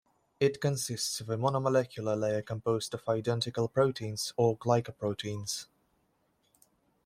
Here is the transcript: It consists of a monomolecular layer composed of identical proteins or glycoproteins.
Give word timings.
It 0.39 0.59
consists 0.59 1.19
of 1.21 1.29
a 1.29 1.37
monomolecular 1.37 2.19
layer 2.19 2.41
composed 2.41 2.95
of 2.95 3.07
identical 3.07 3.67
proteins 3.67 4.33
or 4.35 4.57
glycoproteins. 4.57 5.67